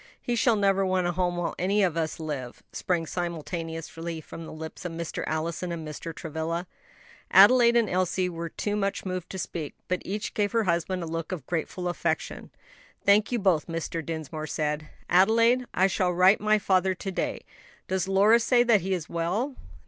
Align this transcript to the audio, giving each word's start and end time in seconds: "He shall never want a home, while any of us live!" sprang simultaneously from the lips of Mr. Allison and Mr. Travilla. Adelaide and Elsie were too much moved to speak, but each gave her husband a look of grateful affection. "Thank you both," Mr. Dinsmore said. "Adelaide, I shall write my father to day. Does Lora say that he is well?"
"He 0.19 0.35
shall 0.35 0.55
never 0.55 0.83
want 0.83 1.05
a 1.05 1.11
home, 1.11 1.37
while 1.37 1.53
any 1.59 1.83
of 1.83 1.95
us 1.95 2.19
live!" 2.19 2.63
sprang 2.73 3.05
simultaneously 3.05 4.19
from 4.19 4.47
the 4.47 4.51
lips 4.51 4.83
of 4.83 4.91
Mr. 4.93 5.23
Allison 5.27 5.71
and 5.71 5.87
Mr. 5.87 6.11
Travilla. 6.11 6.65
Adelaide 7.29 7.75
and 7.75 7.87
Elsie 7.87 8.27
were 8.27 8.49
too 8.49 8.75
much 8.75 9.05
moved 9.05 9.29
to 9.29 9.37
speak, 9.37 9.75
but 9.87 10.01
each 10.03 10.33
gave 10.33 10.53
her 10.53 10.63
husband 10.63 11.03
a 11.03 11.05
look 11.05 11.31
of 11.31 11.45
grateful 11.45 11.87
affection. 11.87 12.49
"Thank 13.05 13.31
you 13.31 13.37
both," 13.37 13.67
Mr. 13.67 14.03
Dinsmore 14.03 14.47
said. 14.47 14.89
"Adelaide, 15.07 15.67
I 15.71 15.85
shall 15.85 16.09
write 16.09 16.41
my 16.41 16.57
father 16.57 16.95
to 16.95 17.11
day. 17.11 17.41
Does 17.87 18.07
Lora 18.07 18.39
say 18.39 18.63
that 18.63 18.81
he 18.81 18.95
is 18.95 19.07
well?" 19.07 19.53